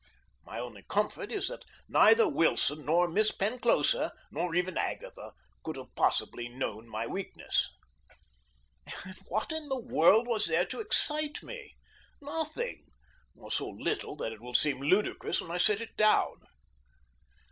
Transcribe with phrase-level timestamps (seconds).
[0.43, 5.93] My only comfort is that neither Wilson nor Miss Penclosa nor even Agatha could have
[5.93, 7.69] possibly known my weakness.
[9.05, 11.75] And what in the world was there to excite me?
[12.19, 12.87] Nothing,
[13.35, 16.37] or so little that it will seem ludicrous when I set it down.